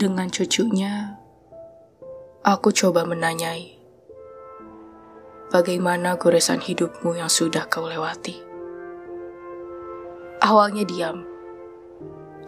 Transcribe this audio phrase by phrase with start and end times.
[0.00, 1.20] Dengan cucunya,
[2.40, 3.76] aku coba menanyai,
[5.52, 8.40] bagaimana goresan hidupmu yang sudah kau lewati.
[10.40, 11.28] Awalnya diam,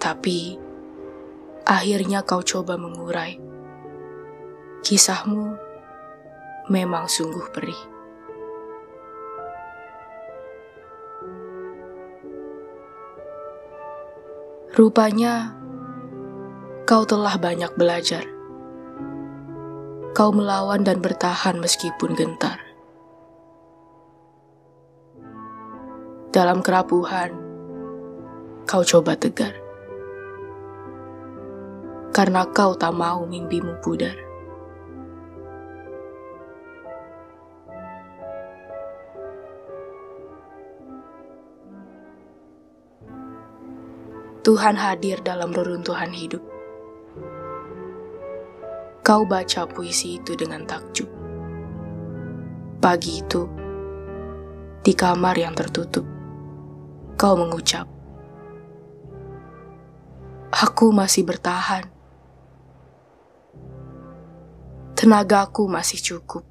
[0.00, 0.56] tapi
[1.68, 3.36] akhirnya kau coba mengurai.
[4.80, 5.52] Kisahmu
[6.72, 7.82] memang sungguh perih.
[14.72, 15.61] Rupanya
[16.92, 18.20] kau telah banyak belajar.
[20.12, 22.60] Kau melawan dan bertahan meskipun gentar.
[26.36, 27.32] Dalam kerapuhan,
[28.68, 29.56] kau coba tegar.
[32.12, 34.12] Karena kau tak mau mimpimu pudar.
[44.44, 46.51] Tuhan hadir dalam reruntuhan hidup.
[49.12, 51.04] Kau baca puisi itu dengan takjub.
[52.80, 53.44] Pagi itu,
[54.80, 56.08] di kamar yang tertutup,
[57.20, 57.84] kau mengucap,
[60.48, 61.92] "Aku masih bertahan.
[64.96, 66.48] Tenagaku masih cukup."